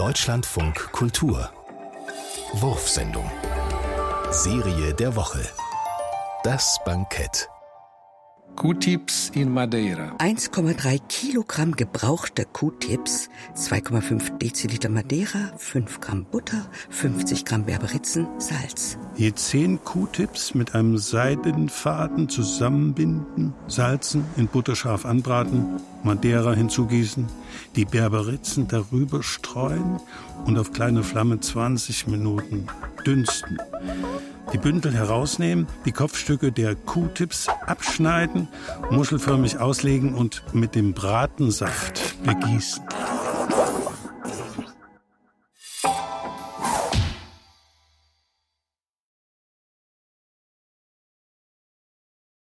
Deutschlandfunk 0.00 0.92
Kultur 0.92 1.52
Wurfsendung 2.54 3.30
Serie 4.30 4.94
der 4.94 5.14
Woche 5.14 5.46
Das 6.42 6.78
Bankett 6.86 7.50
Q-Tips 8.56 9.30
in 9.34 9.52
Madeira. 9.52 10.16
1,3 10.16 11.00
Kilogramm 11.08 11.72
gebrauchte 11.72 12.46
Q-Tips, 12.46 13.28
2,5 13.54 14.38
Deziliter 14.38 14.88
Madeira, 14.88 15.52
5 15.58 16.00
Gramm 16.00 16.24
Butter, 16.24 16.66
50 16.88 17.44
Gramm 17.44 17.66
Berberitzen, 17.66 18.26
Salz. 18.38 18.96
Je 19.16 19.32
10 19.34 19.84
Q-Tips 19.84 20.54
mit 20.54 20.74
einem 20.74 20.96
Seidenfaden 20.96 22.28
zusammenbinden, 22.28 23.52
salzen, 23.66 24.24
in 24.36 24.46
Butter 24.46 24.74
scharf 24.74 25.04
anbraten, 25.04 25.80
Madeira 26.02 26.52
hinzugießen, 26.52 27.26
die 27.76 27.84
Berberitzen 27.84 28.68
darüber 28.68 29.22
streuen 29.22 30.00
und 30.46 30.58
auf 30.58 30.72
kleine 30.72 31.02
Flamme 31.02 31.40
20 31.40 32.06
Minuten 32.06 32.66
dünsten 33.04 33.58
die 34.52 34.58
Bündel 34.58 34.92
herausnehmen, 34.92 35.66
die 35.84 35.92
Kopfstücke 35.92 36.50
der 36.52 36.74
Q-Tips 36.74 37.48
abschneiden, 37.66 38.48
muschelförmig 38.90 39.58
auslegen 39.58 40.14
und 40.14 40.42
mit 40.52 40.74
dem 40.74 40.92
Bratensaft 40.92 42.16
begießen. 42.24 42.82